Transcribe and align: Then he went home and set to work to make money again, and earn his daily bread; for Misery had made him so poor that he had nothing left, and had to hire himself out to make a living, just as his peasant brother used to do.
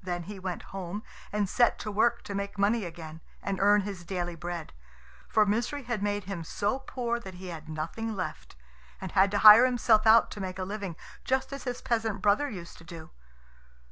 Then 0.00 0.22
he 0.30 0.38
went 0.38 0.62
home 0.70 1.02
and 1.32 1.48
set 1.48 1.80
to 1.80 1.90
work 1.90 2.22
to 2.22 2.34
make 2.36 2.60
money 2.60 2.84
again, 2.84 3.20
and 3.42 3.58
earn 3.60 3.80
his 3.80 4.04
daily 4.04 4.36
bread; 4.36 4.72
for 5.28 5.44
Misery 5.44 5.82
had 5.82 6.00
made 6.00 6.26
him 6.26 6.44
so 6.44 6.78
poor 6.78 7.18
that 7.18 7.34
he 7.34 7.48
had 7.48 7.68
nothing 7.68 8.14
left, 8.14 8.54
and 9.00 9.10
had 9.10 9.32
to 9.32 9.38
hire 9.38 9.66
himself 9.66 10.06
out 10.06 10.30
to 10.30 10.40
make 10.40 10.60
a 10.60 10.64
living, 10.64 10.94
just 11.24 11.52
as 11.52 11.64
his 11.64 11.82
peasant 11.82 12.22
brother 12.22 12.48
used 12.48 12.78
to 12.78 12.84
do. 12.84 13.10